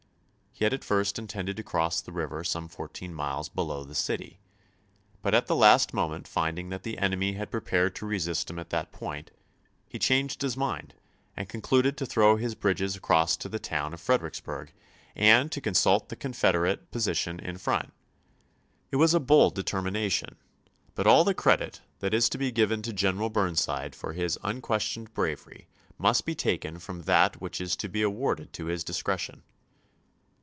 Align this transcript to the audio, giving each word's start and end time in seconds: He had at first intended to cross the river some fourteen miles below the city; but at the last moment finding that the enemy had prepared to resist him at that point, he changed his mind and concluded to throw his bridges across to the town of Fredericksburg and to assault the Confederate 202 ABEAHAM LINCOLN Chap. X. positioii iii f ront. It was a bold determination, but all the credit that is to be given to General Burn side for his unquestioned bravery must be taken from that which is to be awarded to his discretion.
He 0.53 0.65
had 0.65 0.75
at 0.75 0.83
first 0.83 1.17
intended 1.17 1.57
to 1.57 1.63
cross 1.63 2.01
the 2.01 2.11
river 2.11 2.43
some 2.43 2.67
fourteen 2.67 3.15
miles 3.15 3.49
below 3.49 3.83
the 3.83 3.95
city; 3.95 4.39
but 5.23 5.33
at 5.33 5.47
the 5.47 5.55
last 5.55 5.91
moment 5.91 6.27
finding 6.27 6.69
that 6.69 6.83
the 6.83 6.99
enemy 6.99 7.31
had 7.33 7.49
prepared 7.49 7.95
to 7.95 8.05
resist 8.05 8.47
him 8.47 8.59
at 8.59 8.69
that 8.69 8.91
point, 8.91 9.31
he 9.87 9.97
changed 9.97 10.43
his 10.43 10.55
mind 10.55 10.93
and 11.35 11.49
concluded 11.49 11.97
to 11.97 12.05
throw 12.05 12.35
his 12.35 12.53
bridges 12.53 12.95
across 12.95 13.35
to 13.37 13.49
the 13.49 13.57
town 13.57 13.91
of 13.91 13.99
Fredericksburg 13.99 14.71
and 15.15 15.51
to 15.51 15.67
assault 15.67 16.09
the 16.09 16.15
Confederate 16.15 16.91
202 16.91 17.09
ABEAHAM 17.09 17.13
LINCOLN 17.15 17.39
Chap. 17.39 17.41
X. 17.41 17.41
positioii 17.41 17.47
iii 17.47 17.55
f 17.55 17.67
ront. 17.67 17.93
It 18.91 18.95
was 18.97 19.13
a 19.15 19.19
bold 19.19 19.55
determination, 19.55 20.35
but 20.93 21.07
all 21.07 21.23
the 21.23 21.33
credit 21.33 21.81
that 22.01 22.13
is 22.13 22.29
to 22.29 22.37
be 22.37 22.51
given 22.51 22.83
to 22.83 22.93
General 22.93 23.31
Burn 23.31 23.55
side 23.55 23.95
for 23.95 24.13
his 24.13 24.37
unquestioned 24.43 25.11
bravery 25.15 25.69
must 25.97 26.23
be 26.23 26.35
taken 26.35 26.77
from 26.77 27.03
that 27.03 27.41
which 27.41 27.59
is 27.59 27.75
to 27.77 27.89
be 27.89 28.03
awarded 28.03 28.53
to 28.53 28.65
his 28.65 28.83
discretion. 28.83 29.41